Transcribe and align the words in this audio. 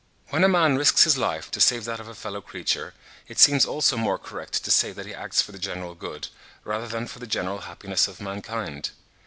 When 0.29 0.43
a 0.43 0.47
man 0.49 0.77
risks 0.77 1.03
his 1.03 1.15
life 1.15 1.51
to 1.51 1.61
save 1.61 1.85
that 1.85 1.99
of 1.99 2.07
a 2.07 2.15
fellow 2.15 2.41
creature, 2.41 2.95
it 3.27 3.37
seems 3.37 3.65
also 3.65 3.97
more 3.97 4.17
correct 4.17 4.63
to 4.63 4.71
say 4.71 4.91
that 4.91 5.05
he 5.05 5.13
acts 5.13 5.43
for 5.43 5.51
the 5.51 5.59
general 5.59 5.93
good, 5.93 6.29
rather 6.63 6.87
than 6.87 7.05
for 7.05 7.19
the 7.19 7.27
general 7.27 7.59
happiness 7.69 8.07
of 8.07 8.19
mankind. 8.19 8.89